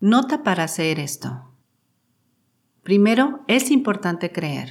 Nota 0.00 0.42
para 0.42 0.64
hacer 0.64 0.98
esto. 0.98 1.50
Primero, 2.82 3.40
es 3.48 3.70
importante 3.70 4.32
creer. 4.32 4.70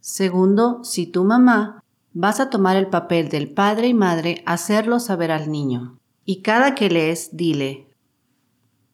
Segundo, 0.00 0.82
si 0.82 1.06
tu 1.06 1.22
mamá, 1.22 1.84
vas 2.12 2.40
a 2.40 2.50
tomar 2.50 2.76
el 2.76 2.88
papel 2.88 3.28
del 3.28 3.52
padre 3.52 3.86
y 3.86 3.94
madre, 3.94 4.42
hacerlo 4.46 4.98
saber 4.98 5.30
al 5.30 5.52
niño. 5.52 6.00
Y 6.24 6.42
cada 6.42 6.74
que 6.74 6.90
lees, 6.90 7.36
dile, 7.36 7.94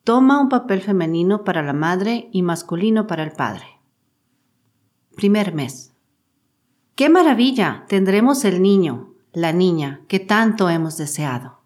toma 0.05 0.43
un 0.43 0.51
papel 0.51 0.83
femenino 0.83 1.43
para 1.43 1.63
la 1.63 1.73
madre 1.73 2.29
y 2.33 2.43
masculino 2.43 3.07
para 3.07 3.23
el 3.23 3.33
padre. 3.33 3.65
Primer 5.17 5.55
mes. 5.55 5.95
¡Qué 6.95 7.09
maravilla! 7.09 7.87
Tendremos 7.89 8.45
el 8.45 8.61
niño, 8.61 9.15
la 9.33 9.55
niña, 9.55 10.03
que 10.07 10.21
tanto 10.21 10.69
hemos 10.69 10.99
deseado. 10.99 11.61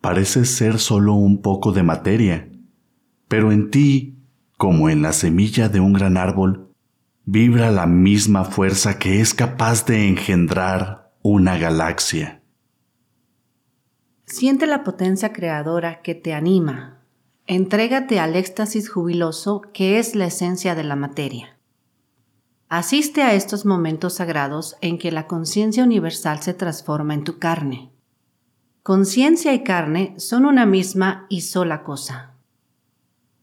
Parece 0.00 0.46
ser 0.46 0.78
solo 0.78 1.12
un 1.12 1.42
poco 1.42 1.72
de 1.72 1.82
materia, 1.82 2.48
pero 3.32 3.50
en 3.50 3.70
ti, 3.70 4.18
como 4.58 4.90
en 4.90 5.00
la 5.00 5.14
semilla 5.14 5.70
de 5.70 5.80
un 5.80 5.94
gran 5.94 6.18
árbol, 6.18 6.68
vibra 7.24 7.70
la 7.70 7.86
misma 7.86 8.44
fuerza 8.44 8.98
que 8.98 9.22
es 9.22 9.32
capaz 9.32 9.86
de 9.86 10.06
engendrar 10.06 11.14
una 11.22 11.56
galaxia. 11.56 12.42
Siente 14.26 14.66
la 14.66 14.84
potencia 14.84 15.32
creadora 15.32 16.02
que 16.02 16.14
te 16.14 16.34
anima. 16.34 17.06
Entrégate 17.46 18.20
al 18.20 18.36
éxtasis 18.36 18.90
jubiloso 18.90 19.62
que 19.72 19.98
es 19.98 20.14
la 20.14 20.26
esencia 20.26 20.74
de 20.74 20.84
la 20.84 20.96
materia. 20.96 21.56
Asiste 22.68 23.22
a 23.22 23.32
estos 23.32 23.64
momentos 23.64 24.16
sagrados 24.16 24.76
en 24.82 24.98
que 24.98 25.10
la 25.10 25.26
conciencia 25.26 25.84
universal 25.84 26.42
se 26.42 26.52
transforma 26.52 27.14
en 27.14 27.24
tu 27.24 27.38
carne. 27.38 27.92
Conciencia 28.82 29.54
y 29.54 29.64
carne 29.64 30.14
son 30.18 30.44
una 30.44 30.66
misma 30.66 31.24
y 31.30 31.40
sola 31.40 31.82
cosa. 31.82 32.31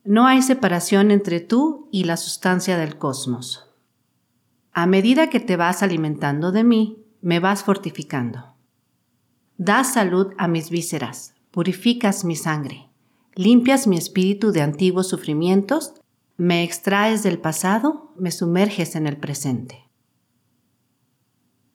No 0.09 0.25
hay 0.25 0.41
separación 0.41 1.11
entre 1.11 1.39
tú 1.39 1.87
y 1.91 2.05
la 2.05 2.17
sustancia 2.17 2.79
del 2.79 2.97
cosmos. 2.97 3.69
A 4.73 4.87
medida 4.87 5.29
que 5.29 5.39
te 5.39 5.55
vas 5.55 5.83
alimentando 5.83 6.51
de 6.51 6.63
mí, 6.63 6.97
me 7.21 7.39
vas 7.39 7.63
fortificando. 7.63 8.55
Das 9.59 9.93
salud 9.93 10.33
a 10.39 10.47
mis 10.47 10.71
vísceras, 10.71 11.35
purificas 11.51 12.25
mi 12.25 12.35
sangre, 12.35 12.89
limpias 13.35 13.85
mi 13.85 13.97
espíritu 13.97 14.51
de 14.51 14.63
antiguos 14.63 15.07
sufrimientos, 15.07 15.93
me 16.37 16.63
extraes 16.63 17.21
del 17.21 17.37
pasado, 17.37 18.11
me 18.17 18.31
sumerges 18.31 18.95
en 18.95 19.05
el 19.05 19.17
presente. 19.17 19.91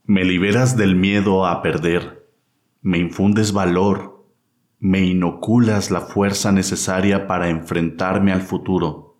Me 0.06 0.24
liberas 0.24 0.76
del 0.76 0.96
miedo 0.96 1.46
a 1.46 1.62
perder, 1.62 2.28
me 2.82 2.98
infundes 2.98 3.52
valor, 3.52 4.13
me 4.84 5.00
inoculas 5.00 5.90
la 5.90 6.02
fuerza 6.02 6.52
necesaria 6.52 7.26
para 7.26 7.48
enfrentarme 7.48 8.32
al 8.32 8.42
futuro. 8.42 9.18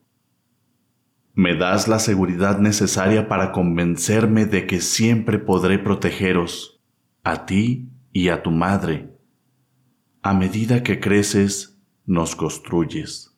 Me 1.33 1.57
das 1.57 1.89
la 1.89 2.01
seguridad 2.01 2.59
necesaria 2.59 3.29
para 3.29 3.51
convencerme 3.51 4.45
de 4.45 4.67
que 4.67 4.83
siempre 4.83 5.39
podré 5.39 5.79
protegeros, 5.79 6.83
a 7.23 7.47
ti 7.47 7.89
y 8.13 8.29
a 8.29 8.43
tu 8.43 8.51
madre. 8.51 9.17
A 10.21 10.35
medida 10.35 10.83
que 10.83 11.01
creces, 11.01 11.81
nos 12.05 12.37
construyes. 12.37 13.35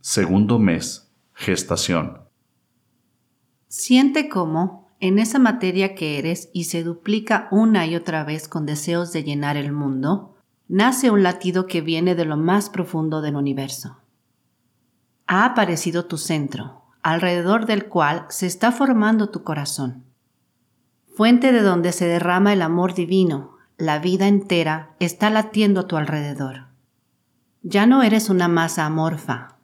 Segundo 0.00 0.58
mes, 0.58 1.12
gestación. 1.34 2.22
Siente 3.68 4.30
cómo, 4.30 4.88
en 5.00 5.18
esa 5.18 5.38
materia 5.38 5.94
que 5.94 6.18
eres 6.18 6.48
y 6.54 6.64
se 6.64 6.82
duplica 6.82 7.46
una 7.50 7.86
y 7.86 7.94
otra 7.94 8.24
vez 8.24 8.48
con 8.48 8.64
deseos 8.64 9.12
de 9.12 9.22
llenar 9.22 9.58
el 9.58 9.70
mundo, 9.70 10.32
nace 10.68 11.10
un 11.10 11.22
latido 11.22 11.66
que 11.66 11.80
viene 11.80 12.14
de 12.14 12.24
lo 12.24 12.36
más 12.36 12.70
profundo 12.70 13.20
del 13.20 13.36
universo. 13.36 13.98
Ha 15.26 15.44
aparecido 15.44 16.06
tu 16.06 16.18
centro, 16.18 16.82
alrededor 17.02 17.66
del 17.66 17.86
cual 17.86 18.26
se 18.28 18.46
está 18.46 18.72
formando 18.72 19.28
tu 19.30 19.42
corazón 19.42 20.06
fuente 21.16 21.50
de 21.50 21.62
donde 21.62 21.92
se 21.92 22.06
derrama 22.06 22.52
el 22.52 22.60
amor 22.60 22.92
divino, 22.92 23.56
la 23.78 23.98
vida 23.98 24.28
entera 24.28 24.90
está 25.00 25.30
latiendo 25.30 25.80
a 25.80 25.86
tu 25.86 25.96
alrededor. 25.96 26.66
Ya 27.62 27.86
no 27.86 28.02
eres 28.02 28.28
una 28.28 28.48
masa 28.48 28.84
amorfa. 28.84 29.56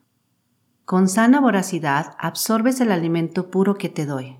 Con 0.86 1.10
sana 1.10 1.40
voracidad 1.40 2.16
absorbes 2.19 2.80
el 2.80 2.90
alimento 2.90 3.50
puro 3.50 3.74
que 3.74 3.90
te 3.90 4.06
doy, 4.06 4.38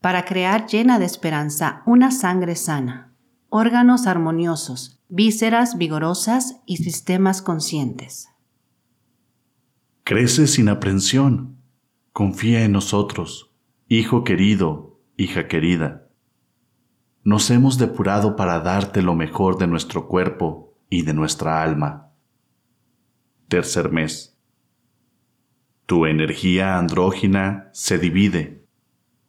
para 0.00 0.24
crear 0.24 0.68
llena 0.68 1.00
de 1.00 1.04
esperanza 1.04 1.82
una 1.84 2.12
sangre 2.12 2.54
sana, 2.54 3.09
órganos 3.50 4.06
armoniosos, 4.06 5.02
vísceras 5.08 5.76
vigorosas 5.76 6.62
y 6.66 6.78
sistemas 6.78 7.42
conscientes. 7.42 8.28
Crece 10.04 10.46
sin 10.46 10.68
aprensión. 10.68 11.58
Confía 12.12 12.64
en 12.64 12.72
nosotros, 12.72 13.52
hijo 13.88 14.24
querido, 14.24 14.98
hija 15.16 15.46
querida 15.46 16.10
nos 17.22 17.50
hemos 17.50 17.76
depurado 17.76 18.34
para 18.34 18.60
darte 18.60 19.02
lo 19.02 19.14
mejor 19.14 19.58
de 19.58 19.66
nuestro 19.66 20.08
cuerpo 20.08 20.74
y 20.88 21.02
de 21.02 21.12
nuestra 21.12 21.62
alma. 21.62 22.12
Tercer 23.48 23.92
mes. 23.92 24.38
Tu 25.84 26.06
energía 26.06 26.78
andrógina 26.78 27.68
se 27.72 27.98
divide. 27.98 28.64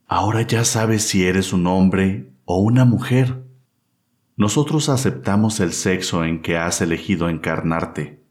Ahora 0.08 0.42
ya 0.44 0.64
sabes 0.64 1.04
si 1.04 1.26
eres 1.26 1.52
un 1.52 1.68
hombre 1.68 2.34
o 2.46 2.60
una 2.60 2.86
mujer. 2.86 3.44
Nosotros 4.42 4.90
aceptamos 4.90 5.60
el 5.60 5.72
sexo 5.72 6.26
en 6.26 6.42
que 6.42 6.58
has 6.58 6.82
elegido 6.82 7.30
encarnarte. 7.30 8.26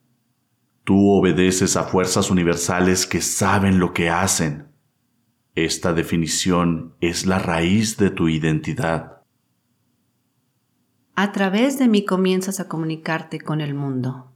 Tú 0.83 1.09
obedeces 1.13 1.77
a 1.77 1.85
fuerzas 1.85 2.33
universales 2.33 3.07
que 3.07 3.21
saben 3.21 3.79
lo 3.79 3.93
que 3.93 4.11
hacen. 4.11 4.73
Esta 5.55 5.93
definición 5.93 6.97
es 7.01 7.27
la 7.27 7.39
raíz 7.39 7.97
de 7.97 8.11
tu 8.11 8.29
identidad. 8.29 9.23
A 11.15 11.31
través 11.31 11.79
de 11.79 11.87
mí 11.87 12.05
comienzas 12.05 12.59
a 12.59 12.67
comunicarte 12.67 13.41
con 13.41 13.61
el 13.61 13.75
mundo. 13.75 14.33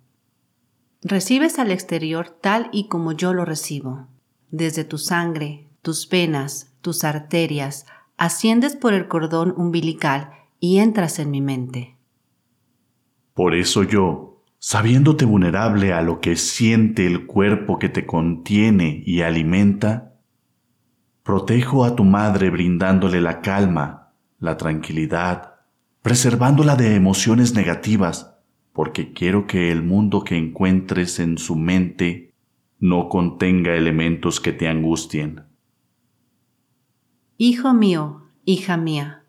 Recibes 1.02 1.58
al 1.58 1.72
exterior 1.72 2.28
tal 2.40 2.68
y 2.70 2.86
como 2.86 3.10
yo 3.10 3.34
lo 3.34 3.44
recibo. 3.44 4.06
Desde 4.52 4.84
tu 4.84 4.96
sangre, 4.96 5.68
tus 5.82 6.08
venas, 6.08 6.72
tus 6.82 7.02
arterias, 7.02 7.84
asciendes 8.16 8.76
por 8.76 8.94
el 8.94 9.08
cordón 9.08 9.52
umbilical 9.56 10.43
y 10.64 10.78
entras 10.78 11.18
en 11.18 11.30
mi 11.30 11.42
mente. 11.42 11.98
Por 13.34 13.54
eso 13.54 13.82
yo, 13.82 14.42
sabiéndote 14.58 15.26
vulnerable 15.26 15.92
a 15.92 16.00
lo 16.00 16.22
que 16.22 16.36
siente 16.36 17.06
el 17.06 17.26
cuerpo 17.26 17.78
que 17.78 17.90
te 17.90 18.06
contiene 18.06 19.02
y 19.04 19.20
alimenta, 19.20 20.14
protejo 21.22 21.84
a 21.84 21.94
tu 21.94 22.04
madre 22.04 22.48
brindándole 22.48 23.20
la 23.20 23.42
calma, 23.42 24.14
la 24.38 24.56
tranquilidad, 24.56 25.56
preservándola 26.00 26.76
de 26.76 26.94
emociones 26.94 27.54
negativas, 27.54 28.38
porque 28.72 29.12
quiero 29.12 29.46
que 29.46 29.70
el 29.70 29.82
mundo 29.82 30.24
que 30.24 30.38
encuentres 30.38 31.20
en 31.20 31.36
su 31.36 31.56
mente 31.56 32.32
no 32.78 33.10
contenga 33.10 33.74
elementos 33.74 34.40
que 34.40 34.54
te 34.54 34.66
angustien. 34.66 35.42
Hijo 37.36 37.74
mío, 37.74 38.22
hija 38.46 38.78
mía, 38.78 39.23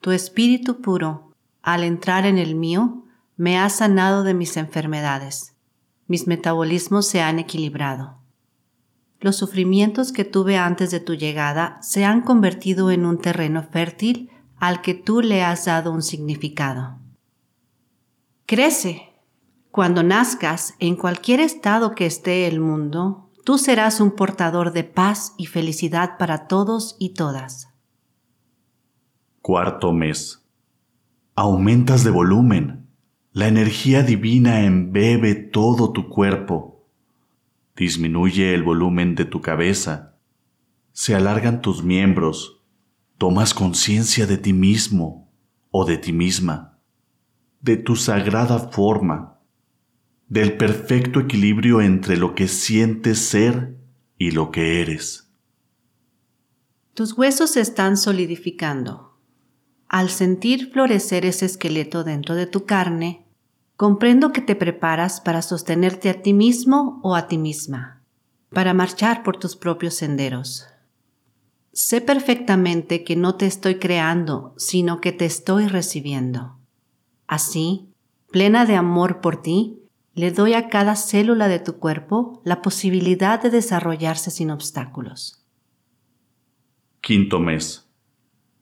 tu 0.00 0.12
espíritu 0.12 0.80
puro, 0.80 1.34
al 1.62 1.84
entrar 1.84 2.26
en 2.26 2.38
el 2.38 2.54
mío, 2.54 3.04
me 3.36 3.58
ha 3.58 3.68
sanado 3.68 4.22
de 4.22 4.34
mis 4.34 4.56
enfermedades. 4.56 5.54
Mis 6.06 6.26
metabolismos 6.26 7.06
se 7.06 7.20
han 7.20 7.38
equilibrado. 7.38 8.18
Los 9.20 9.36
sufrimientos 9.36 10.12
que 10.12 10.24
tuve 10.24 10.56
antes 10.56 10.90
de 10.90 11.00
tu 11.00 11.14
llegada 11.14 11.78
se 11.82 12.04
han 12.04 12.22
convertido 12.22 12.90
en 12.90 13.04
un 13.04 13.18
terreno 13.18 13.62
fértil 13.62 14.30
al 14.58 14.80
que 14.80 14.94
tú 14.94 15.20
le 15.20 15.42
has 15.42 15.66
dado 15.66 15.92
un 15.92 16.02
significado. 16.02 16.98
Crece. 18.46 19.06
Cuando 19.70 20.02
nazcas, 20.02 20.74
en 20.80 20.96
cualquier 20.96 21.40
estado 21.40 21.94
que 21.94 22.06
esté 22.06 22.48
el 22.48 22.60
mundo, 22.60 23.30
tú 23.44 23.56
serás 23.56 24.00
un 24.00 24.10
portador 24.10 24.72
de 24.72 24.84
paz 24.84 25.34
y 25.38 25.46
felicidad 25.46 26.18
para 26.18 26.48
todos 26.48 26.96
y 26.98 27.10
todas. 27.10 27.69
Cuarto 29.42 29.94
mes. 29.94 30.46
Aumentas 31.34 32.04
de 32.04 32.10
volumen. 32.10 32.86
La 33.32 33.48
energía 33.48 34.02
divina 34.02 34.66
embebe 34.66 35.34
todo 35.34 35.92
tu 35.92 36.10
cuerpo. 36.10 36.86
Disminuye 37.74 38.52
el 38.52 38.62
volumen 38.62 39.14
de 39.14 39.24
tu 39.24 39.40
cabeza. 39.40 40.18
Se 40.92 41.14
alargan 41.14 41.62
tus 41.62 41.82
miembros. 41.82 42.60
Tomas 43.16 43.54
conciencia 43.54 44.26
de 44.26 44.36
ti 44.36 44.52
mismo 44.52 45.32
o 45.70 45.86
de 45.86 45.96
ti 45.96 46.12
misma, 46.12 46.78
de 47.62 47.78
tu 47.78 47.96
sagrada 47.96 48.58
forma, 48.58 49.38
del 50.28 50.58
perfecto 50.58 51.18
equilibrio 51.18 51.80
entre 51.80 52.18
lo 52.18 52.34
que 52.34 52.46
sientes 52.46 53.18
ser 53.20 53.78
y 54.18 54.32
lo 54.32 54.50
que 54.50 54.82
eres. 54.82 55.32
Tus 56.92 57.16
huesos 57.16 57.52
se 57.52 57.62
están 57.62 57.96
solidificando 57.96 59.09
al 59.90 60.08
sentir 60.08 60.70
florecer 60.70 61.26
ese 61.26 61.46
esqueleto 61.46 62.04
dentro 62.04 62.36
de 62.36 62.46
tu 62.46 62.64
carne, 62.64 63.26
comprendo 63.76 64.32
que 64.32 64.40
te 64.40 64.54
preparas 64.54 65.20
para 65.20 65.42
sostenerte 65.42 66.08
a 66.08 66.22
ti 66.22 66.32
mismo 66.32 67.00
o 67.02 67.16
a 67.16 67.26
ti 67.26 67.38
misma, 67.38 68.00
para 68.50 68.72
marchar 68.72 69.24
por 69.24 69.36
tus 69.36 69.56
propios 69.56 69.94
senderos. 69.94 70.64
Sé 71.72 72.00
perfectamente 72.00 73.02
que 73.02 73.16
no 73.16 73.34
te 73.34 73.46
estoy 73.46 73.80
creando, 73.80 74.54
sino 74.56 75.00
que 75.00 75.10
te 75.10 75.24
estoy 75.24 75.66
recibiendo. 75.66 76.56
Así, 77.26 77.88
plena 78.30 78.66
de 78.66 78.76
amor 78.76 79.20
por 79.20 79.42
ti, 79.42 79.80
le 80.14 80.30
doy 80.30 80.54
a 80.54 80.68
cada 80.68 80.94
célula 80.94 81.48
de 81.48 81.58
tu 81.58 81.78
cuerpo 81.80 82.42
la 82.44 82.62
posibilidad 82.62 83.42
de 83.42 83.50
desarrollarse 83.50 84.30
sin 84.30 84.52
obstáculos. 84.52 85.44
Quinto 87.00 87.40
mes. 87.40 87.89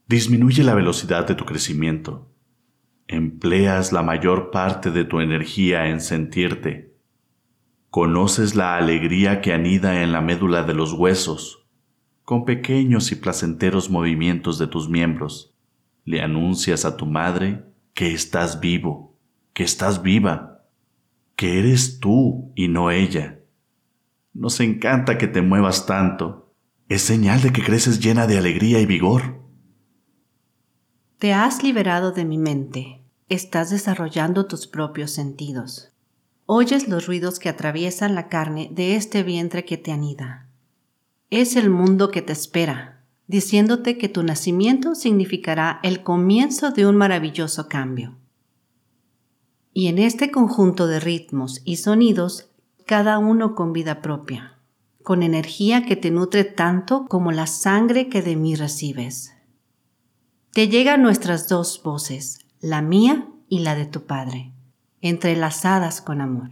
Disminuye 0.08 0.64
la 0.64 0.74
velocidad 0.74 1.28
de 1.28 1.34
tu 1.34 1.44
crecimiento. 1.44 2.34
Empleas 3.08 3.92
la 3.92 4.02
mayor 4.02 4.50
parte 4.50 4.90
de 4.90 5.04
tu 5.04 5.20
energía 5.20 5.88
en 5.88 6.00
sentirte. 6.00 6.94
Conoces 7.90 8.54
la 8.54 8.78
alegría 8.78 9.42
que 9.42 9.52
anida 9.52 10.02
en 10.02 10.12
la 10.12 10.22
médula 10.22 10.62
de 10.62 10.72
los 10.72 10.94
huesos. 10.94 11.66
Con 12.24 12.46
pequeños 12.46 13.12
y 13.12 13.16
placenteros 13.16 13.90
movimientos 13.90 14.58
de 14.58 14.66
tus 14.66 14.88
miembros, 14.88 15.54
le 16.06 16.22
anuncias 16.22 16.86
a 16.86 16.96
tu 16.96 17.04
madre 17.04 17.66
que 17.92 18.14
estás 18.14 18.60
vivo, 18.60 19.14
que 19.52 19.62
estás 19.62 20.00
viva, 20.00 20.64
que 21.36 21.58
eres 21.58 22.00
tú 22.00 22.50
y 22.54 22.68
no 22.68 22.90
ella. 22.90 23.40
Nos 24.32 24.60
encanta 24.60 25.18
que 25.18 25.26
te 25.26 25.42
muevas 25.42 25.84
tanto. 25.84 26.54
Es 26.88 27.02
señal 27.02 27.42
de 27.42 27.52
que 27.52 27.62
creces 27.62 28.00
llena 28.00 28.26
de 28.26 28.38
alegría 28.38 28.80
y 28.80 28.86
vigor. 28.86 29.47
Te 31.18 31.32
has 31.32 31.64
liberado 31.64 32.12
de 32.12 32.24
mi 32.24 32.38
mente. 32.38 33.02
Estás 33.28 33.70
desarrollando 33.70 34.46
tus 34.46 34.68
propios 34.68 35.10
sentidos. 35.10 35.90
Oyes 36.46 36.86
los 36.86 37.08
ruidos 37.08 37.40
que 37.40 37.48
atraviesan 37.48 38.14
la 38.14 38.28
carne 38.28 38.70
de 38.72 38.94
este 38.94 39.24
vientre 39.24 39.64
que 39.64 39.76
te 39.76 39.90
anida. 39.90 40.46
Es 41.28 41.56
el 41.56 41.70
mundo 41.70 42.12
que 42.12 42.22
te 42.22 42.32
espera, 42.32 43.02
diciéndote 43.26 43.98
que 43.98 44.08
tu 44.08 44.22
nacimiento 44.22 44.94
significará 44.94 45.80
el 45.82 46.04
comienzo 46.04 46.70
de 46.70 46.86
un 46.86 46.94
maravilloso 46.94 47.68
cambio. 47.68 48.16
Y 49.74 49.88
en 49.88 49.98
este 49.98 50.30
conjunto 50.30 50.86
de 50.86 51.00
ritmos 51.00 51.62
y 51.64 51.78
sonidos, 51.78 52.48
cada 52.86 53.18
uno 53.18 53.56
con 53.56 53.72
vida 53.72 54.02
propia, 54.02 54.56
con 55.02 55.24
energía 55.24 55.84
que 55.84 55.96
te 55.96 56.12
nutre 56.12 56.44
tanto 56.44 57.06
como 57.06 57.32
la 57.32 57.48
sangre 57.48 58.08
que 58.08 58.22
de 58.22 58.36
mí 58.36 58.54
recibes. 58.54 59.32
Te 60.52 60.68
llegan 60.68 61.02
nuestras 61.02 61.48
dos 61.48 61.80
voces, 61.84 62.46
la 62.60 62.82
mía 62.82 63.28
y 63.48 63.60
la 63.60 63.74
de 63.74 63.86
tu 63.86 64.06
Padre, 64.06 64.52
entrelazadas 65.00 66.00
con 66.00 66.20
amor. 66.20 66.50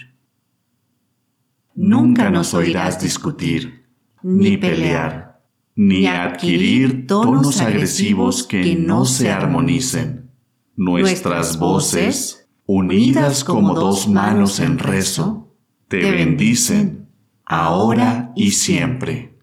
Nunca 1.75 2.31
nos 2.31 2.55
oirás 2.55 3.01
discutir, 3.01 3.87
ni 4.23 4.59
pelear, 4.59 5.41
ni 5.75 6.07
adquirir 6.07 7.07
tonos 7.07 7.61
agresivos 7.61 8.45
que 8.45 8.77
no 8.77 9.07
se 9.07 9.31
armonicen. 9.31 10.31
Nuestras 10.77 11.59
voces, 11.59 12.49
unidas 12.67 13.45
como 13.45 13.75
dos 13.75 14.09
manos 14.09 14.61
en 14.61 14.79
rezo, 14.79 15.55
te 15.89 16.11
bendicen 16.11 17.09
ahora 17.45 18.33
y 18.37 18.53
siempre. 18.53 19.39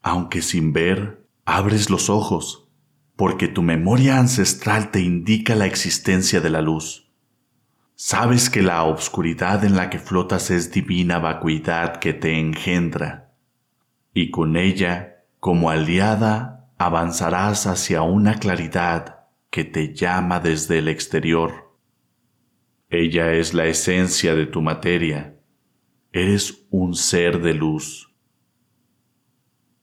Aunque 0.00 0.42
sin 0.42 0.72
ver, 0.72 1.26
abres 1.44 1.90
los 1.90 2.08
ojos 2.10 2.61
porque 3.22 3.46
tu 3.46 3.62
memoria 3.62 4.18
ancestral 4.18 4.90
te 4.90 4.98
indica 4.98 5.54
la 5.54 5.66
existencia 5.66 6.40
de 6.40 6.50
la 6.50 6.60
luz. 6.60 7.08
Sabes 7.94 8.50
que 8.50 8.62
la 8.62 8.82
obscuridad 8.82 9.64
en 9.64 9.76
la 9.76 9.90
que 9.90 10.00
flotas 10.00 10.50
es 10.50 10.72
divina 10.72 11.20
vacuidad 11.20 12.00
que 12.00 12.14
te 12.14 12.40
engendra, 12.40 13.32
y 14.12 14.32
con 14.32 14.56
ella, 14.56 15.22
como 15.38 15.70
aliada, 15.70 16.68
avanzarás 16.78 17.68
hacia 17.68 18.02
una 18.02 18.40
claridad 18.40 19.28
que 19.50 19.62
te 19.62 19.94
llama 19.94 20.40
desde 20.40 20.78
el 20.78 20.88
exterior. 20.88 21.76
Ella 22.90 23.34
es 23.34 23.54
la 23.54 23.66
esencia 23.66 24.34
de 24.34 24.46
tu 24.46 24.62
materia. 24.62 25.36
Eres 26.10 26.66
un 26.70 26.96
ser 26.96 27.40
de 27.40 27.54
luz. 27.54 28.12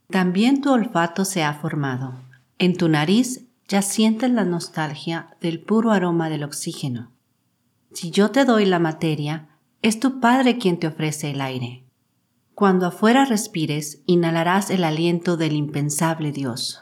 También 0.10 0.60
tu 0.60 0.74
olfato 0.74 1.24
se 1.24 1.42
ha 1.42 1.54
formado 1.54 2.28
en 2.60 2.76
tu 2.76 2.90
nariz 2.90 3.46
ya 3.68 3.82
sientes 3.82 4.30
la 4.30 4.44
nostalgia 4.44 5.36
del 5.42 5.62
puro 5.62 5.92
aroma 5.92 6.30
del 6.30 6.44
oxígeno. 6.44 7.12
Si 7.94 8.12
yo 8.12 8.32
te 8.32 8.46
doy 8.46 8.66
la 8.66 8.80
materia, 8.80 9.48
es 9.82 10.00
tu 10.00 10.20
Padre 10.20 10.58
quien 10.58 10.78
te 10.78 10.88
ofrece 10.88 11.32
el 11.32 11.42
aire. 11.42 11.86
Cuando 12.54 12.86
afuera 12.86 13.24
respires, 13.24 14.02
inhalarás 14.06 14.70
el 14.70 14.84
aliento 14.84 15.38
del 15.38 15.54
impensable 15.54 16.34
Dios. 16.34 16.82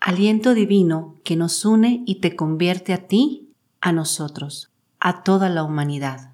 Aliento 0.00 0.54
divino 0.54 1.16
que 1.24 1.36
nos 1.36 1.66
une 1.66 2.02
y 2.06 2.20
te 2.20 2.34
convierte 2.34 2.94
a 2.94 3.06
ti, 3.06 3.52
a 3.82 3.92
nosotros, 3.92 4.72
a 4.98 5.22
toda 5.22 5.50
la 5.50 5.62
humanidad, 5.62 6.32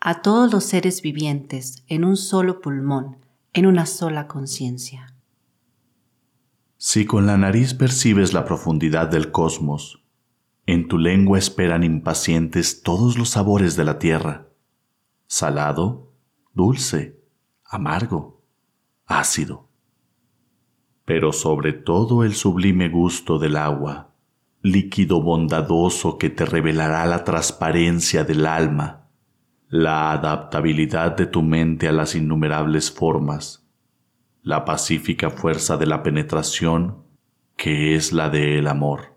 a 0.00 0.22
todos 0.22 0.50
los 0.50 0.64
seres 0.64 1.02
vivientes 1.02 1.84
en 1.88 2.04
un 2.04 2.16
solo 2.16 2.62
pulmón, 2.62 3.18
en 3.52 3.66
una 3.66 3.84
sola 3.84 4.26
conciencia. 4.26 5.13
Si 6.86 7.06
con 7.06 7.24
la 7.24 7.38
nariz 7.38 7.72
percibes 7.72 8.34
la 8.34 8.44
profundidad 8.44 9.08
del 9.08 9.32
cosmos, 9.32 10.04
en 10.66 10.86
tu 10.86 10.98
lengua 10.98 11.38
esperan 11.38 11.82
impacientes 11.82 12.82
todos 12.82 13.16
los 13.16 13.30
sabores 13.30 13.74
de 13.74 13.84
la 13.86 13.98
tierra, 13.98 14.48
salado, 15.26 16.12
dulce, 16.52 17.18
amargo, 17.64 18.42
ácido, 19.06 19.66
pero 21.06 21.32
sobre 21.32 21.72
todo 21.72 22.22
el 22.22 22.34
sublime 22.34 22.90
gusto 22.90 23.38
del 23.38 23.56
agua, 23.56 24.10
líquido 24.60 25.22
bondadoso 25.22 26.18
que 26.18 26.28
te 26.28 26.44
revelará 26.44 27.06
la 27.06 27.24
transparencia 27.24 28.24
del 28.24 28.44
alma, 28.44 29.08
la 29.70 30.12
adaptabilidad 30.12 31.16
de 31.16 31.24
tu 31.24 31.40
mente 31.40 31.88
a 31.88 31.92
las 31.92 32.14
innumerables 32.14 32.90
formas, 32.90 33.63
la 34.44 34.66
pacífica 34.66 35.30
fuerza 35.30 35.78
de 35.78 35.86
la 35.86 36.02
penetración 36.02 37.02
que 37.56 37.96
es 37.96 38.12
la 38.12 38.28
del 38.28 38.66
amor, 38.66 39.16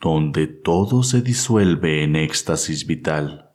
donde 0.00 0.48
todo 0.48 1.04
se 1.04 1.22
disuelve 1.22 2.02
en 2.02 2.16
éxtasis 2.16 2.86
vital. 2.86 3.52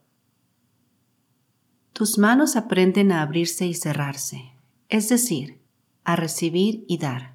Tus 1.92 2.16
manos 2.16 2.56
aprenden 2.56 3.12
a 3.12 3.20
abrirse 3.20 3.66
y 3.66 3.74
cerrarse, 3.74 4.52
es 4.88 5.10
decir, 5.10 5.60
a 6.04 6.16
recibir 6.16 6.84
y 6.88 6.96
dar. 6.96 7.34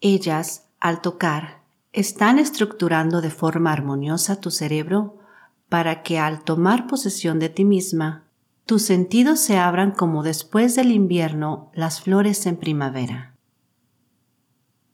Ellas, 0.00 0.68
al 0.80 1.02
tocar, 1.02 1.62
están 1.92 2.38
estructurando 2.38 3.20
de 3.20 3.30
forma 3.30 3.72
armoniosa 3.72 4.40
tu 4.40 4.50
cerebro 4.50 5.18
para 5.68 6.02
que 6.02 6.18
al 6.18 6.44
tomar 6.44 6.86
posesión 6.86 7.38
de 7.40 7.50
ti 7.50 7.66
misma 7.66 8.29
tus 8.70 8.82
sentidos 8.82 9.40
se 9.40 9.58
abran 9.58 9.90
como 9.90 10.22
después 10.22 10.76
del 10.76 10.92
invierno 10.92 11.72
las 11.74 12.00
flores 12.00 12.46
en 12.46 12.56
primavera. 12.56 13.36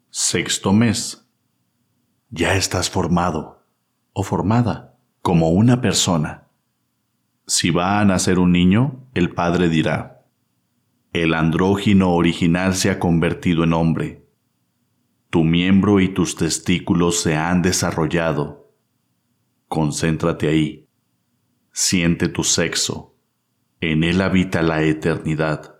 Sexto 0.08 0.72
mes. 0.72 1.28
Ya 2.30 2.54
estás 2.54 2.88
formado 2.88 3.66
o 4.14 4.22
formada 4.22 4.96
como 5.20 5.50
una 5.50 5.82
persona. 5.82 6.48
Si 7.46 7.68
va 7.68 8.00
a 8.00 8.06
nacer 8.06 8.38
un 8.38 8.52
niño, 8.52 9.10
el 9.12 9.34
padre 9.34 9.68
dirá, 9.68 10.24
el 11.12 11.34
andrógino 11.34 12.14
original 12.14 12.74
se 12.74 12.88
ha 12.88 12.98
convertido 12.98 13.62
en 13.62 13.74
hombre. 13.74 14.26
Tu 15.28 15.44
miembro 15.44 16.00
y 16.00 16.08
tus 16.08 16.34
testículos 16.34 17.20
se 17.20 17.36
han 17.36 17.60
desarrollado. 17.60 18.72
Concéntrate 19.68 20.48
ahí. 20.48 20.88
Siente 21.72 22.30
tu 22.30 22.42
sexo. 22.42 23.15
En 23.88 24.02
él 24.02 24.20
habita 24.20 24.62
la 24.62 24.82
eternidad. 24.82 25.76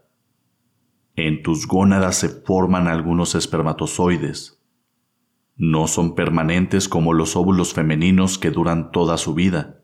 En 1.16 1.42
tus 1.42 1.66
gónadas 1.66 2.14
se 2.14 2.28
forman 2.28 2.86
algunos 2.86 3.34
espermatozoides. 3.34 4.62
No 5.56 5.88
son 5.88 6.14
permanentes 6.14 6.88
como 6.88 7.14
los 7.14 7.34
óvulos 7.34 7.74
femeninos 7.74 8.38
que 8.38 8.52
duran 8.52 8.92
toda 8.92 9.16
su 9.16 9.34
vida. 9.34 9.82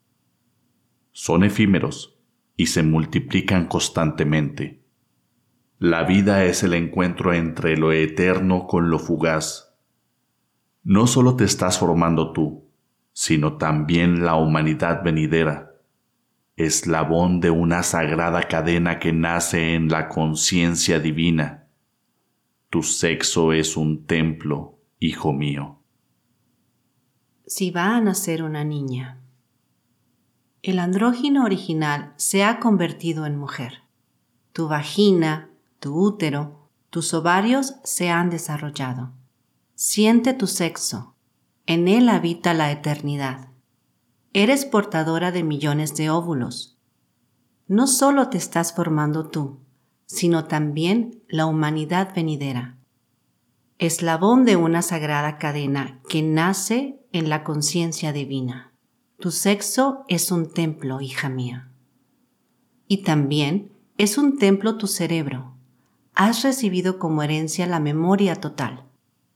Son 1.10 1.42
efímeros 1.42 2.16
y 2.56 2.66
se 2.66 2.84
multiplican 2.84 3.66
constantemente. 3.66 4.84
La 5.80 6.04
vida 6.04 6.44
es 6.44 6.62
el 6.62 6.74
encuentro 6.74 7.32
entre 7.32 7.76
lo 7.76 7.90
eterno 7.90 8.68
con 8.68 8.88
lo 8.88 9.00
fugaz. 9.00 9.74
No 10.84 11.08
solo 11.08 11.34
te 11.34 11.42
estás 11.42 11.76
formando 11.76 12.32
tú, 12.32 12.70
sino 13.12 13.56
también 13.56 14.24
la 14.24 14.36
humanidad 14.36 15.02
venidera, 15.02 15.71
eslabón 16.56 17.40
de 17.40 17.50
una 17.50 17.82
sagrada 17.82 18.42
cadena 18.42 18.98
que 18.98 19.12
nace 19.12 19.74
en 19.74 19.88
la 19.88 20.08
conciencia 20.08 21.00
divina. 21.00 21.66
Tu 22.70 22.82
sexo 22.82 23.52
es 23.52 23.76
un 23.76 24.06
templo, 24.06 24.78
hijo 24.98 25.32
mío. 25.32 25.78
Si 27.46 27.70
va 27.70 27.96
a 27.96 28.00
nacer 28.00 28.42
una 28.42 28.64
niña. 28.64 29.20
El 30.62 30.78
andrógino 30.78 31.44
original 31.44 32.14
se 32.16 32.44
ha 32.44 32.60
convertido 32.60 33.26
en 33.26 33.36
mujer. 33.36 33.82
Tu 34.52 34.68
vagina, 34.68 35.50
tu 35.80 35.98
útero, 35.98 36.68
tus 36.90 37.12
ovarios 37.14 37.74
se 37.82 38.10
han 38.10 38.30
desarrollado. 38.30 39.12
Siente 39.74 40.34
tu 40.34 40.46
sexo. 40.46 41.14
En 41.66 41.88
él 41.88 42.08
habita 42.08 42.54
la 42.54 42.70
eternidad. 42.70 43.51
Eres 44.34 44.64
portadora 44.64 45.30
de 45.30 45.42
millones 45.42 45.94
de 45.94 46.08
óvulos. 46.08 46.78
No 47.68 47.86
solo 47.86 48.30
te 48.30 48.38
estás 48.38 48.72
formando 48.72 49.28
tú, 49.28 49.60
sino 50.06 50.46
también 50.46 51.22
la 51.28 51.44
humanidad 51.44 52.14
venidera. 52.14 52.78
Eslabón 53.78 54.46
de 54.46 54.56
una 54.56 54.80
sagrada 54.80 55.36
cadena 55.36 56.00
que 56.08 56.22
nace 56.22 56.98
en 57.12 57.28
la 57.28 57.44
conciencia 57.44 58.14
divina. 58.14 58.72
Tu 59.18 59.30
sexo 59.32 60.04
es 60.08 60.30
un 60.30 60.50
templo, 60.50 61.02
hija 61.02 61.28
mía. 61.28 61.70
Y 62.88 63.02
también 63.02 63.72
es 63.98 64.16
un 64.16 64.38
templo 64.38 64.78
tu 64.78 64.86
cerebro. 64.86 65.54
Has 66.14 66.42
recibido 66.42 66.98
como 66.98 67.22
herencia 67.22 67.66
la 67.66 67.80
memoria 67.80 68.36
total. 68.36 68.84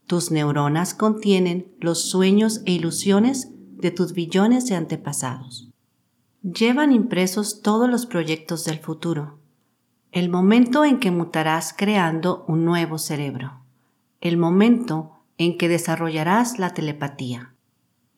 Tus 0.06 0.30
neuronas 0.30 0.94
contienen 0.94 1.74
los 1.80 2.08
sueños 2.08 2.62
e 2.64 2.72
ilusiones 2.72 3.50
de 3.76 3.90
tus 3.90 4.12
billones 4.12 4.66
de 4.66 4.74
antepasados. 4.74 5.68
Llevan 6.42 6.92
impresos 6.92 7.60
todos 7.60 7.88
los 7.88 8.06
proyectos 8.06 8.64
del 8.64 8.78
futuro. 8.78 9.38
El 10.12 10.30
momento 10.30 10.84
en 10.84 10.98
que 10.98 11.10
mutarás 11.10 11.74
creando 11.76 12.44
un 12.48 12.64
nuevo 12.64 12.98
cerebro. 12.98 13.60
El 14.20 14.38
momento 14.38 15.12
en 15.38 15.58
que 15.58 15.68
desarrollarás 15.68 16.58
la 16.58 16.72
telepatía. 16.72 17.54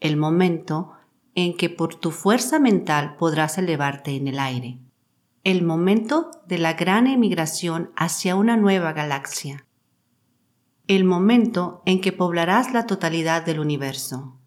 El 0.01 0.17
momento 0.17 0.93
en 1.35 1.57
que 1.57 1.71
por 1.71 1.97
tu 1.97 2.11
fuerza 2.11 2.59
mental 2.61 3.17
podrás 3.17 3.59
elevarte 3.59 4.15
en 4.15 4.29
el 4.29 4.39
aire. 4.39 4.79
El 5.43 5.65
momento 5.65 6.31
de 6.47 6.59
la 6.59 6.75
gran 6.75 7.07
emigración 7.07 7.91
hacia 7.97 8.37
una 8.37 8.57
nueva 8.57 8.93
galaxia. 8.93 9.67
El 10.87 11.05
momento 11.05 11.83
en 11.85 12.01
que 12.01 12.13
poblarás 12.13 12.73
la 12.73 12.87
totalidad 12.87 13.45
del 13.45 13.61
universo. 13.61 14.38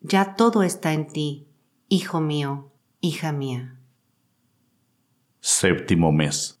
Ya 0.00 0.36
todo 0.36 0.62
está 0.62 0.92
en 0.92 1.06
ti, 1.06 1.48
hijo 1.88 2.20
mío, 2.20 2.70
hija 3.00 3.32
mía. 3.32 3.80
Séptimo 5.40 6.12
mes. 6.12 6.60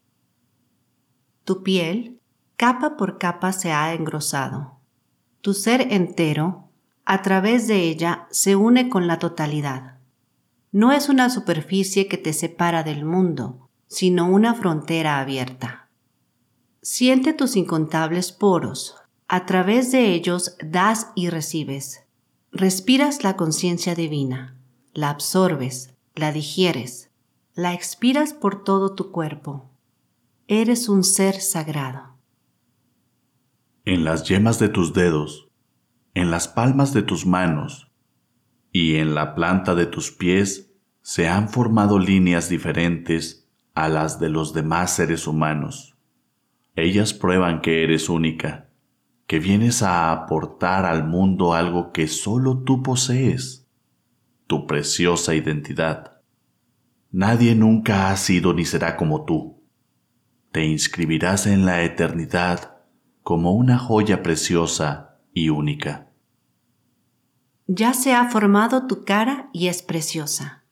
Tu 1.44 1.62
piel, 1.62 2.20
capa 2.56 2.96
por 2.96 3.18
capa, 3.18 3.52
se 3.52 3.72
ha 3.72 3.94
engrosado. 3.94 4.78
Tu 5.40 5.54
ser 5.54 5.92
entero 5.92 6.68
a 7.04 7.22
través 7.22 7.66
de 7.66 7.84
ella 7.84 8.26
se 8.30 8.54
une 8.54 8.90
con 8.90 9.06
la 9.06 9.18
totalidad. 9.18 9.98
No 10.72 10.92
es 10.92 11.08
una 11.08 11.30
superficie 11.30 12.06
que 12.06 12.18
te 12.18 12.34
separa 12.34 12.82
del 12.82 13.06
mundo, 13.06 13.70
sino 13.86 14.28
una 14.28 14.54
frontera 14.54 15.18
abierta. 15.18 15.88
Siente 16.82 17.32
tus 17.32 17.56
incontables 17.56 18.32
poros. 18.32 18.96
A 19.26 19.46
través 19.46 19.90
de 19.90 20.12
ellos 20.12 20.56
das 20.62 21.10
y 21.14 21.30
recibes. 21.30 22.04
Respiras 22.58 23.22
la 23.22 23.36
conciencia 23.36 23.94
divina, 23.94 24.58
la 24.92 25.10
absorbes, 25.10 25.94
la 26.16 26.32
digieres, 26.32 27.12
la 27.54 27.72
expiras 27.72 28.32
por 28.34 28.64
todo 28.64 28.96
tu 28.96 29.12
cuerpo. 29.12 29.70
Eres 30.48 30.88
un 30.88 31.04
ser 31.04 31.40
sagrado. 31.40 32.16
En 33.84 34.02
las 34.02 34.24
yemas 34.24 34.58
de 34.58 34.68
tus 34.68 34.92
dedos 34.92 35.48
en 36.14 36.32
las 36.32 36.48
palmas 36.48 36.92
de 36.92 37.02
tus 37.02 37.26
manos 37.26 37.92
y 38.72 38.96
en 38.96 39.14
la 39.14 39.36
planta 39.36 39.76
de 39.76 39.86
tus 39.86 40.10
pies 40.10 40.74
se 41.00 41.28
han 41.28 41.48
formado 41.48 42.00
líneas 42.00 42.48
diferentes 42.48 43.48
a 43.76 43.88
las 43.88 44.18
de 44.18 44.30
los 44.30 44.52
demás 44.52 44.96
seres 44.96 45.28
humanos. 45.28 45.96
Ellas 46.74 47.14
prueban 47.14 47.60
que 47.60 47.84
eres 47.84 48.08
única, 48.08 48.67
que 49.28 49.38
vienes 49.38 49.82
a 49.82 50.10
aportar 50.10 50.86
al 50.86 51.06
mundo 51.06 51.52
algo 51.52 51.92
que 51.92 52.08
solo 52.08 52.62
tú 52.64 52.82
posees, 52.82 53.68
tu 54.46 54.66
preciosa 54.66 55.34
identidad. 55.34 56.22
Nadie 57.12 57.54
nunca 57.54 58.10
ha 58.10 58.16
sido 58.16 58.54
ni 58.54 58.64
será 58.64 58.96
como 58.96 59.26
tú. 59.26 59.62
Te 60.50 60.64
inscribirás 60.64 61.46
en 61.46 61.66
la 61.66 61.82
eternidad 61.82 62.78
como 63.22 63.52
una 63.52 63.78
joya 63.78 64.22
preciosa 64.22 65.18
y 65.34 65.50
única. 65.50 66.08
Ya 67.66 67.92
se 67.92 68.14
ha 68.14 68.30
formado 68.30 68.86
tu 68.86 69.04
cara 69.04 69.50
y 69.52 69.68
es 69.68 69.82
preciosa. 69.82 70.64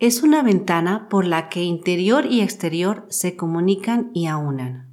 Es 0.00 0.24
una 0.24 0.42
ventana 0.42 1.08
por 1.08 1.24
la 1.24 1.48
que 1.48 1.62
interior 1.62 2.26
y 2.26 2.40
exterior 2.40 3.06
se 3.10 3.36
comunican 3.36 4.10
y 4.12 4.26
aunan. 4.26 4.91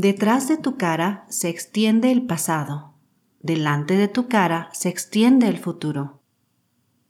Detrás 0.00 0.46
de 0.46 0.56
tu 0.56 0.76
cara 0.76 1.26
se 1.28 1.48
extiende 1.48 2.12
el 2.12 2.24
pasado. 2.24 2.94
Delante 3.40 3.96
de 3.96 4.06
tu 4.06 4.28
cara 4.28 4.68
se 4.72 4.90
extiende 4.90 5.48
el 5.48 5.58
futuro. 5.58 6.22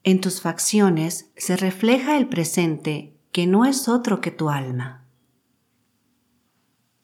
En 0.04 0.22
tus 0.22 0.40
facciones 0.40 1.30
se 1.36 1.58
refleja 1.58 2.16
el 2.16 2.28
presente 2.28 3.20
que 3.30 3.46
no 3.46 3.66
es 3.66 3.90
otro 3.90 4.22
que 4.22 4.30
tu 4.30 4.48
alma. 4.48 5.06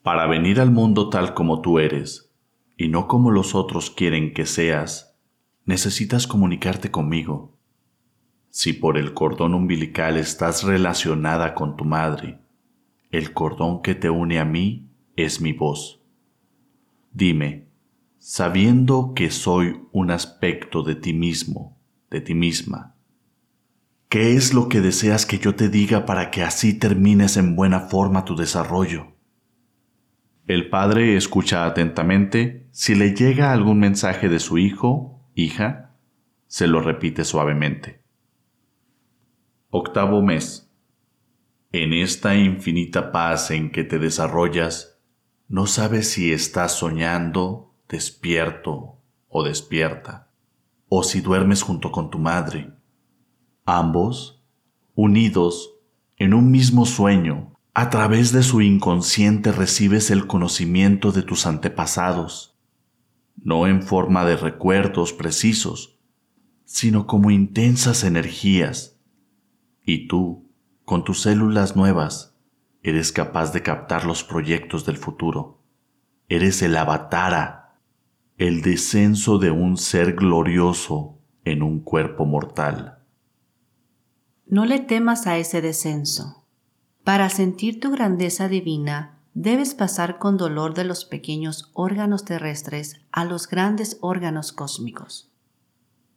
Para 0.03 0.27
venir 0.27 0.59
al 0.59 0.71
mundo 0.71 1.11
tal 1.11 1.35
como 1.35 1.61
tú 1.61 1.79
eres, 1.79 2.33
y 2.79 2.89
no 2.89 3.07
como 3.07 3.31
los 3.31 3.55
otros 3.55 3.91
quieren 3.91 4.33
que 4.33 4.47
seas, 4.47 5.19
necesitas 5.67 6.27
comunicarte 6.27 6.91
conmigo. 6.91 7.59
Si 8.49 8.73
por 8.73 8.97
el 8.97 9.13
cordón 9.13 9.53
umbilical 9.53 10.17
estás 10.17 10.65
relacionada 10.65 11.55
con 11.55 11.77
tu 11.77 11.85
madre, 11.85 12.39
el 13.11 13.35
cordón 13.35 13.83
que 13.83 13.95
te 13.95 14.09
une 14.09 14.41
a 14.41 14.47
mí 14.47 14.94
es 15.17 15.41
mi 15.41 15.53
voz. 15.53 16.03
Dime, 17.13 17.69
sabiendo 18.19 19.13
que 19.15 19.31
soy 19.31 19.81
un 19.93 20.11
aspecto 20.11 20.83
de 20.83 20.95
ti 20.95 21.13
mismo, 21.13 21.79
de 22.11 22.21
ti 22.21 22.35
misma, 22.35 22.97
¿qué 24.09 24.35
es 24.35 24.55
lo 24.55 24.69
que 24.69 24.81
deseas 24.81 25.27
que 25.27 25.39
yo 25.39 25.55
te 25.55 25.69
diga 25.69 26.07
para 26.07 26.31
que 26.31 26.43
así 26.43 26.75
termines 26.75 27.37
en 27.37 27.57
buena 27.57 27.81
forma 27.81 28.25
tu 28.25 28.37
desarrollo? 28.37 29.15
El 30.47 30.69
padre 30.69 31.17
escucha 31.17 31.65
atentamente 31.65 32.69
si 32.71 32.95
le 32.95 33.15
llega 33.15 33.53
algún 33.53 33.79
mensaje 33.79 34.29
de 34.29 34.39
su 34.39 34.59
hijo 34.59 35.15
hija, 35.35 35.97
se 36.47 36.67
lo 36.67 36.81
repite 36.81 37.25
suavemente. 37.25 38.03
Octavo 39.71 40.23
mes. 40.23 40.73
En 41.73 41.93
esta 41.93 42.37
infinita 42.37 43.11
paz 43.11 43.51
en 43.51 43.73
que 43.73 43.83
te 43.83 43.99
desarrollas, 43.99 44.94
no 45.55 45.69
sabes 45.69 46.11
si 46.11 46.33
estás 46.33 46.73
soñando, 46.73 47.77
despierto 47.89 48.99
o 49.29 49.45
despierta, 49.45 50.33
o 50.89 51.05
si 51.05 51.21
duermes 51.21 51.63
junto 51.63 51.93
con 51.93 52.11
tu 52.11 52.19
madre. 52.19 52.73
Ambos, 53.65 54.43
unidos 54.97 55.77
en 56.17 56.35
un 56.35 56.51
mismo 56.51 56.87
sueño, 56.87 57.55
a 57.73 57.89
través 57.89 58.33
de 58.33 58.43
su 58.43 58.63
inconsciente 58.63 59.53
recibes 59.53 60.11
el 60.11 60.27
conocimiento 60.27 61.13
de 61.13 61.23
tus 61.23 61.47
antepasados 61.47 62.59
no 63.37 63.69
en 63.69 63.85
forma 63.85 64.25
de 64.25 64.37
recuerdos 64.37 65.13
precisos, 65.13 66.01
sino 66.65 67.07
como 67.07 67.31
intensas 67.31 68.03
energías. 68.03 68.99
Y 69.87 70.09
tú, 70.09 70.51
con 70.85 71.05
tus 71.05 71.21
células 71.21 71.77
nuevas, 71.77 72.34
eres 72.85 73.13
capaz 73.13 73.53
de 73.53 73.63
captar 73.63 74.05
los 74.05 74.23
proyectos 74.23 74.85
del 74.85 74.99
futuro. 74.99 75.59
Eres 76.29 76.61
el 76.61 76.77
avatara, 76.77 77.79
el 78.37 78.61
descenso 78.61 79.39
de 79.39 79.51
un 79.51 79.79
ser 79.79 80.13
glorioso 80.13 81.19
en 81.45 81.63
un 81.63 81.81
cuerpo 81.81 82.27
mortal. 82.27 82.99
No 84.47 84.67
le 84.67 84.81
temas 84.81 85.27
a 85.27 85.39
ese 85.39 85.63
descenso. 85.63 86.45
Para 87.05 87.31
sentir 87.31 87.81
tu 87.81 87.91
grandeza 87.91 88.49
divina, 88.49 89.19
debes 89.33 89.75
pasar 89.75 90.19
con 90.19 90.37
dolor 90.37 90.75
de 90.75 90.85
los 90.85 91.07
pequeños 91.07 91.71
órganos 91.73 92.27
terrestres 92.27 93.01
a 93.11 93.25
los 93.25 93.49
grandes 93.49 93.97
órganos 94.03 94.53
cósmicos. 94.53 95.33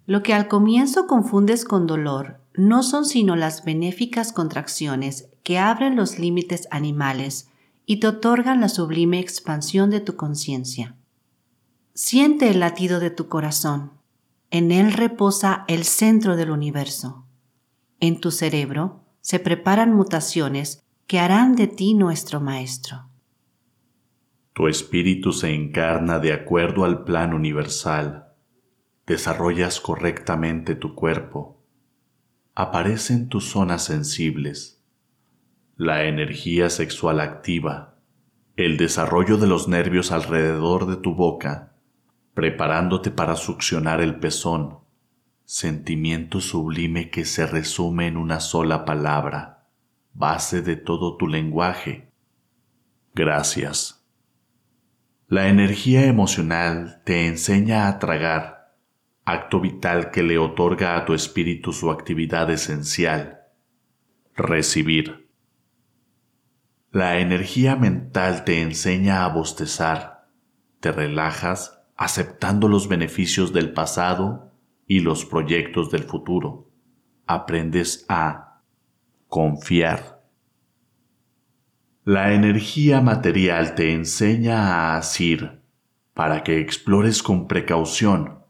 Lo 0.05 0.21
que 0.21 0.33
al 0.33 0.49
comienzo 0.49 1.07
confundes 1.07 1.63
con 1.63 1.87
dolor 1.87 2.41
no 2.57 2.83
son 2.83 3.05
sino 3.05 3.35
las 3.35 3.63
benéficas 3.63 4.33
contracciones 4.33 5.29
que 5.43 5.59
abren 5.59 5.95
los 5.95 6.19
límites 6.19 6.67
animales 6.71 7.49
y 7.85 7.99
te 8.01 8.07
otorgan 8.07 8.59
la 8.59 8.67
sublime 8.67 9.19
expansión 9.19 9.89
de 9.89 10.01
tu 10.01 10.15
conciencia. 10.15 10.97
Siente 11.93 12.49
el 12.49 12.59
latido 12.59 12.99
de 12.99 13.11
tu 13.11 13.27
corazón. 13.29 13.93
En 14.49 14.71
él 14.71 14.93
reposa 14.93 15.65
el 15.67 15.83
centro 15.83 16.35
del 16.35 16.51
universo. 16.51 17.25
En 17.99 18.19
tu 18.19 18.31
cerebro 18.31 19.03
se 19.21 19.39
preparan 19.39 19.93
mutaciones 19.93 20.83
que 21.05 21.19
harán 21.19 21.55
de 21.55 21.67
ti 21.67 21.93
nuestro 21.93 22.41
Maestro. 22.41 23.09
Tu 24.53 24.67
espíritu 24.67 25.31
se 25.31 25.53
encarna 25.53 26.19
de 26.19 26.33
acuerdo 26.33 26.85
al 26.85 27.03
plan 27.03 27.33
universal. 27.33 28.33
Desarrollas 29.05 29.79
correctamente 29.79 30.75
tu 30.75 30.95
cuerpo. 30.95 31.56
Aparecen 32.59 33.29
tus 33.29 33.51
zonas 33.51 33.83
sensibles. 33.83 34.83
La 35.75 36.05
energía 36.05 36.71
sexual 36.71 37.19
activa. 37.19 37.99
El 38.55 38.77
desarrollo 38.77 39.37
de 39.37 39.45
los 39.45 39.67
nervios 39.67 40.11
alrededor 40.11 40.87
de 40.87 40.95
tu 40.95 41.13
boca, 41.13 41.73
preparándote 42.33 43.11
para 43.11 43.35
succionar 43.35 44.01
el 44.01 44.15
pezón 44.15 44.79
sentimiento 45.45 46.41
sublime 46.41 47.11
que 47.11 47.25
se 47.25 47.45
resume 47.45 48.07
en 48.07 48.17
una 48.17 48.39
sola 48.39 48.85
palabra, 48.85 49.67
base 50.15 50.63
de 50.63 50.77
todo 50.77 51.15
tu 51.15 51.27
lenguaje. 51.27 52.09
Gracias. 53.13 54.03
La 55.27 55.47
energía 55.49 56.07
emocional 56.07 57.03
te 57.05 57.27
enseña 57.27 57.87
a 57.87 57.99
tragar, 57.99 58.56
acto 59.27 59.59
vital 59.59 60.09
que 60.09 60.23
le 60.23 60.37
otorga 60.37 60.95
a 60.95 61.03
tu 61.03 61.13
espíritu 61.13 61.73
su 61.73 61.91
actividad 61.91 62.49
esencial, 62.49 63.41
recibir. 64.37 65.29
La 66.91 67.19
energía 67.19 67.75
mental 67.75 68.45
te 68.45 68.61
enseña 68.61 69.25
a 69.25 69.27
bostezar, 69.27 70.29
te 70.79 70.93
relajas 70.93 71.77
aceptando 71.97 72.69
los 72.69 72.87
beneficios 72.87 73.51
del 73.51 73.73
pasado 73.73 74.53
y 74.87 75.01
los 75.01 75.25
proyectos 75.25 75.91
del 75.91 76.03
futuro. 76.03 76.71
Aprendes 77.25 78.05
a 78.07 78.61
confiar. 79.27 80.23
La 82.05 82.33
energía 82.33 83.01
material 83.01 83.75
te 83.75 83.91
enseña 83.91 84.93
a 84.93 84.97
asir 84.97 85.59
para 86.13 86.45
que 86.45 86.61
explores 86.61 87.21
con 87.21 87.49
precaución, 87.49 88.46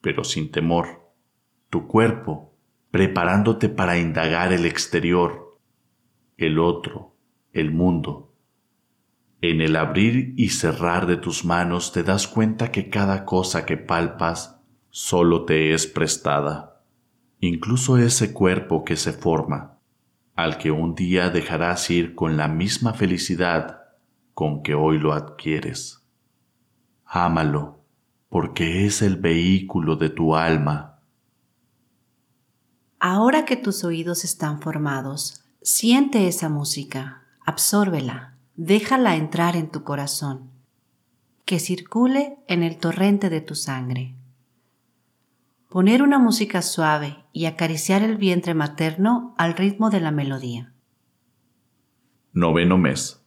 pero 0.00 0.24
sin 0.24 0.50
temor, 0.50 1.12
tu 1.70 1.86
cuerpo, 1.86 2.54
preparándote 2.90 3.68
para 3.68 3.98
indagar 3.98 4.52
el 4.52 4.64
exterior, 4.64 5.58
el 6.36 6.58
otro, 6.58 7.16
el 7.52 7.70
mundo. 7.70 8.34
En 9.40 9.60
el 9.60 9.76
abrir 9.76 10.34
y 10.36 10.48
cerrar 10.48 11.06
de 11.06 11.16
tus 11.16 11.44
manos 11.44 11.92
te 11.92 12.02
das 12.02 12.26
cuenta 12.26 12.72
que 12.72 12.90
cada 12.90 13.24
cosa 13.24 13.66
que 13.66 13.76
palpas 13.76 14.60
solo 14.90 15.44
te 15.44 15.74
es 15.74 15.86
prestada, 15.86 16.82
incluso 17.40 17.98
ese 17.98 18.32
cuerpo 18.32 18.84
que 18.84 18.96
se 18.96 19.12
forma, 19.12 19.78
al 20.34 20.58
que 20.58 20.70
un 20.70 20.94
día 20.94 21.30
dejarás 21.30 21.90
ir 21.90 22.14
con 22.14 22.36
la 22.36 22.48
misma 22.48 22.94
felicidad 22.94 23.82
con 24.34 24.62
que 24.62 24.74
hoy 24.74 24.98
lo 24.98 25.12
adquieres. 25.12 26.08
Ámalo, 27.04 27.77
porque 28.28 28.84
es 28.84 29.02
el 29.02 29.16
vehículo 29.16 29.96
de 29.96 30.10
tu 30.10 30.36
alma. 30.36 31.00
Ahora 33.00 33.44
que 33.44 33.56
tus 33.56 33.84
oídos 33.84 34.24
están 34.24 34.60
formados, 34.60 35.44
siente 35.62 36.26
esa 36.28 36.48
música, 36.48 37.22
absórbela, 37.44 38.34
déjala 38.56 39.16
entrar 39.16 39.56
en 39.56 39.70
tu 39.70 39.84
corazón, 39.84 40.50
que 41.44 41.58
circule 41.58 42.38
en 42.48 42.62
el 42.62 42.76
torrente 42.78 43.30
de 43.30 43.40
tu 43.40 43.54
sangre. 43.54 44.14
Poner 45.68 46.02
una 46.02 46.18
música 46.18 46.60
suave 46.62 47.24
y 47.32 47.46
acariciar 47.46 48.02
el 48.02 48.16
vientre 48.16 48.54
materno 48.54 49.34
al 49.38 49.54
ritmo 49.54 49.90
de 49.90 50.00
la 50.00 50.10
melodía. 50.10 50.72
Noveno 52.32 52.78
mes. 52.78 53.22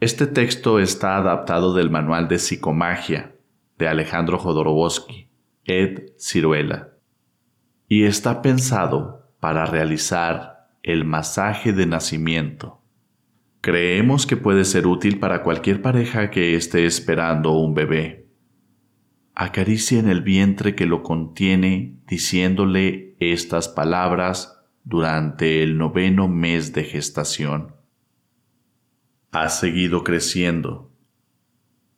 Este 0.00 0.26
texto 0.26 0.78
está 0.78 1.16
adaptado 1.16 1.74
del 1.74 1.90
manual 1.90 2.28
de 2.28 2.38
psicomagia 2.38 3.31
de 3.82 3.88
Alejandro 3.88 4.38
Jodorowsky, 4.38 5.28
Ed 5.64 6.12
Ciruela, 6.16 6.90
y 7.88 8.04
está 8.04 8.40
pensado 8.40 9.28
para 9.40 9.66
realizar 9.66 10.68
el 10.84 11.04
masaje 11.04 11.72
de 11.72 11.86
nacimiento. 11.86 12.80
Creemos 13.60 14.26
que 14.26 14.36
puede 14.36 14.64
ser 14.64 14.86
útil 14.86 15.18
para 15.18 15.42
cualquier 15.42 15.82
pareja 15.82 16.30
que 16.30 16.54
esté 16.54 16.86
esperando 16.86 17.52
un 17.52 17.74
bebé 17.74 18.22
acaricia 19.34 19.98
en 19.98 20.08
el 20.08 20.22
vientre 20.22 20.74
que 20.74 20.86
lo 20.86 21.02
contiene 21.02 21.98
diciéndole 22.06 23.16
estas 23.18 23.68
palabras 23.68 24.60
durante 24.84 25.62
el 25.62 25.78
noveno 25.78 26.28
mes 26.28 26.72
de 26.72 26.84
gestación. 26.84 27.74
Has 29.30 29.58
seguido 29.58 30.04
creciendo. 30.04 30.91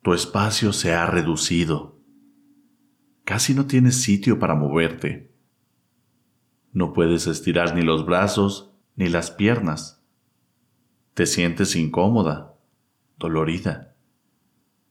Tu 0.05 0.13
espacio 0.13 0.71
se 0.71 0.93
ha 0.93 1.07
reducido. 1.07 1.99
Casi 3.23 3.55
no 3.55 3.65
tienes 3.65 4.03
sitio 4.03 4.37
para 4.37 4.53
moverte. 4.53 5.31
No 6.71 6.93
puedes 6.93 7.25
estirar 7.25 7.73
ni 7.73 7.81
los 7.81 8.05
brazos 8.05 8.71
ni 8.95 9.09
las 9.09 9.31
piernas. 9.31 10.05
Te 11.15 11.25
sientes 11.25 11.75
incómoda, 11.75 12.53
dolorida. 13.17 13.95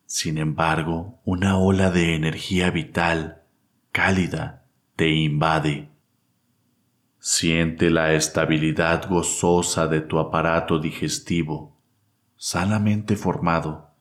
Sin 0.04 0.36
embargo, 0.36 1.20
una 1.24 1.58
ola 1.58 1.92
de 1.92 2.16
energía 2.16 2.72
vital, 2.72 3.44
cálida, 3.92 4.66
te 4.96 5.10
invade. 5.10 5.90
Siente 7.20 7.88
la 7.88 8.14
estabilidad 8.14 9.08
gozosa 9.08 9.86
de 9.86 10.00
tu 10.00 10.18
aparato 10.18 10.80
digestivo, 10.80 11.78
sanamente 12.34 13.14
formado. 13.14 13.93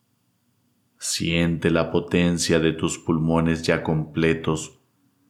Siente 1.06 1.70
la 1.70 1.92
potencia 1.92 2.62
de 2.62 2.72
tus 2.72 2.98
pulmones 2.98 3.62
ya 3.62 3.84
completos, 3.84 4.80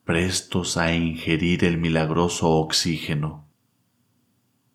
prestos 0.05 0.77
a 0.77 0.93
ingerir 0.93 1.65
el 1.65 1.79
milagroso 1.79 2.47
oxígeno. 2.47 3.49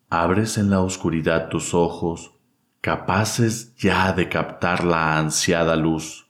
Abres 0.09 0.57
en 0.57 0.69
la 0.69 0.81
oscuridad 0.81 1.47
tus 1.47 1.73
ojos 1.73 2.33
capaces 2.81 3.77
ya 3.77 4.11
de 4.11 4.27
captar 4.27 4.83
la 4.83 5.17
ansiada 5.17 5.77
luz. 5.77 6.27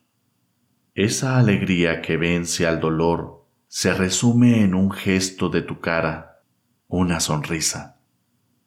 Esa 0.93 1.39
alegría 1.39 2.03
que 2.03 2.17
vence 2.17 2.67
al 2.67 2.79
dolor 2.79 3.47
se 3.67 3.95
resume 3.95 4.61
en 4.61 4.75
un 4.75 4.91
gesto 4.91 5.49
de 5.49 5.63
tu 5.63 5.79
cara, 5.79 6.43
una 6.87 7.21
sonrisa, 7.21 8.01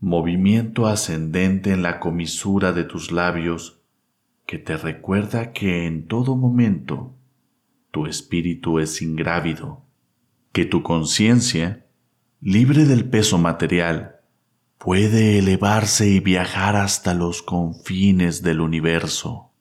movimiento 0.01 0.89
ascendente 0.89 1.71
en 1.71 1.85
la 1.85 2.01
comisura 2.01 2.73
de 2.73 2.83
tus 2.83 3.13
labios 3.13 3.82
que 4.53 4.59
te 4.59 4.77
recuerda 4.77 5.55
que 5.55 5.87
en 5.87 6.07
todo 6.07 6.37
momento 6.37 7.15
tu 7.91 8.05
espíritu 8.05 8.81
es 8.81 9.01
ingrávido, 9.01 9.87
que 10.53 10.67
tu 10.67 10.83
conciencia, 10.83 11.87
libre 12.39 12.85
del 12.85 13.09
peso 13.09 13.39
material, 13.39 14.17
puede 14.77 15.39
elevarse 15.39 16.07
y 16.11 16.21
viajar 16.21 16.77
hasta 16.77 17.15
los 17.15 17.41
confines 17.41 18.43
del 18.43 18.61
universo. 18.61 19.53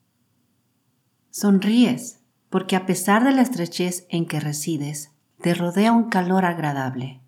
Sonríes, 1.29 2.19
porque 2.49 2.75
a 2.75 2.85
pesar 2.85 3.23
de 3.23 3.31
la 3.31 3.43
estrechez 3.43 4.05
en 4.09 4.25
que 4.25 4.41
resides, 4.41 5.11
te 5.39 5.53
rodea 5.53 5.93
un 5.93 6.09
calor 6.09 6.43
agradable. 6.43 7.21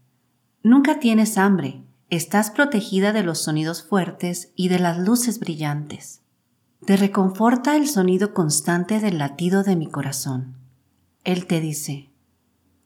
Nunca 0.63 0.99
tienes 0.99 1.38
hambre, 1.38 1.82
estás 2.10 2.52
protegida 2.52 3.13
de 3.13 3.23
los 3.23 3.41
sonidos 3.41 3.84
fuertes 3.84 4.52
y 4.58 4.67
de 4.67 4.80
las 4.80 4.97
luces 4.97 5.39
brillantes. 5.39 6.23
Te 6.86 6.98
reconforta 6.98 7.78
el 7.78 7.88
sonido 7.88 8.34
constante 8.34 9.00
del 9.00 9.17
latido 9.17 9.63
de 9.63 9.76
mi 9.76 9.88
corazón. 9.88 10.58
Él 11.24 11.46
te 11.46 11.62
dice, 11.62 12.12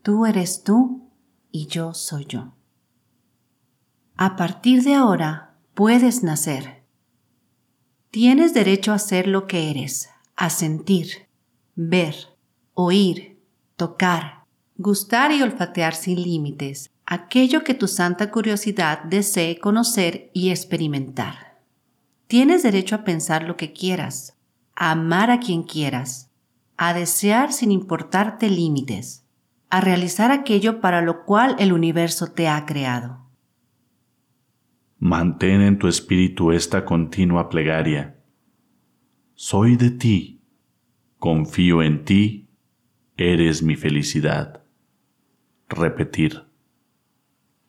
tú 0.03 0.25
eres 0.25 0.63
tú 0.63 1.10
y 1.51 1.67
yo 1.67 1.93
soy 1.93 2.25
yo. 2.25 2.53
A 4.15 4.36
partir 4.36 4.83
de 4.83 4.93
ahora 4.93 5.55
puedes 5.73 6.23
nacer. 6.23 6.83
Tienes 8.12 8.53
derecho 8.53 8.93
a 8.93 8.99
ser 8.99 9.27
lo 9.27 9.47
que 9.47 9.71
eres, 9.71 10.10
a 10.36 10.49
sentir, 10.49 11.27
ver, 11.75 12.15
oír, 12.73 13.39
tocar, 13.75 14.45
gustar 14.77 15.31
y 15.31 15.41
olfatear 15.41 15.95
sin 15.95 16.21
límites 16.21 16.91
aquello 17.07 17.63
que 17.63 17.73
tu 17.73 17.88
santa 17.88 18.29
curiosidad 18.29 19.03
desee 19.03 19.60
conocer 19.60 20.29
y 20.33 20.49
experimentar. 20.49 21.46
Tienes 22.27 22.61
derecho 22.61 22.95
a 22.95 23.03
pensar 23.05 23.43
lo 23.43 23.55
que 23.55 23.71
quieras, 23.71 24.37
a 24.75 24.91
amar 24.91 25.31
a 25.31 25.39
quien 25.39 25.63
quieras, 25.63 26.29
a 26.75 26.93
desear 26.93 27.53
sin 27.53 27.71
importarte 27.71 28.49
límites, 28.49 29.25
a 29.69 29.79
realizar 29.81 30.31
aquello 30.31 30.81
para 30.81 31.01
lo 31.01 31.23
cual 31.23 31.55
el 31.57 31.71
universo 31.71 32.27
te 32.27 32.49
ha 32.49 32.65
creado. 32.65 33.25
Mantén 34.99 35.61
en 35.61 35.77
tu 35.77 35.87
espíritu 35.87 36.51
esta 36.51 36.83
continua 36.83 37.49
plegaria. 37.49 38.17
Soy 39.35 39.77
de 39.77 39.91
ti, 39.91 40.41
confío 41.19 41.81
en 41.81 42.03
ti, 42.03 42.49
eres 43.15 43.63
mi 43.63 43.75
felicidad. 43.75 44.63
Repetir. 45.69 46.43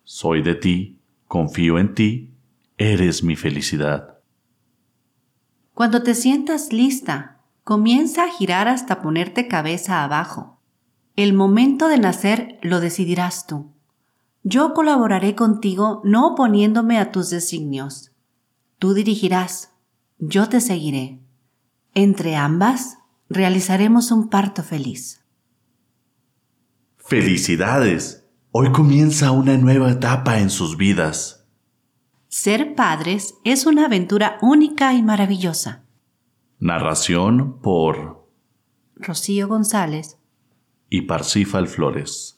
Soy 0.05 0.43
de 0.43 0.55
ti, 0.55 0.99
confío 1.27 1.79
en 1.79 1.95
ti, 1.95 2.31
eres 2.79 3.23
mi 3.23 3.37
felicidad. 3.37 4.18
Cuando 5.79 6.03
te 6.03 6.17
sientas 6.17 6.73
lista, 6.73 7.39
comienza 7.63 8.25
a 8.25 8.33
girar 8.33 8.67
hasta 8.67 9.01
ponerte 9.01 9.47
cabeza 9.47 10.03
abajo. 10.03 10.59
El 11.15 11.35
momento 11.35 11.87
de 11.87 11.99
nacer 11.99 12.59
lo 12.63 12.81
decidirás 12.81 13.47
tú. 13.47 13.71
Yo 14.43 14.75
colaboraré 14.75 15.37
contigo 15.37 16.01
no 16.03 16.33
oponiéndome 16.33 16.99
a 16.99 17.13
tus 17.13 17.31
designios. 17.31 18.11
Tú 18.81 18.93
dirigirás, 18.93 19.71
yo 20.19 20.49
te 20.49 20.61
seguiré. 20.61 21.21
Entre 21.95 22.35
ambas 22.35 22.99
realizaremos 23.29 24.11
un 24.11 24.31
parto 24.31 24.65
feliz. 24.65 25.23
¡Felicidades! 26.97 28.25
Hoy 28.51 28.73
comienza 28.73 29.31
una 29.31 29.57
nueva 29.57 29.93
etapa 29.93 30.41
en 30.41 30.51
sus 30.51 30.77
vidas. 30.77 31.38
Ser 32.29 32.75
padres 32.75 33.39
es 33.45 33.65
una 33.65 33.87
aventura 33.87 34.37
única 34.43 34.93
y 34.93 35.03
maravillosa. 35.03 35.85
Narración 36.59 37.59
por 37.63 38.29
Rocío 38.97 39.49
González 39.49 40.19
y 40.91 41.03
Parsifal 41.03 41.69
Flores. 41.69 42.38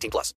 18 0.01 0.09
plus. 0.09 0.29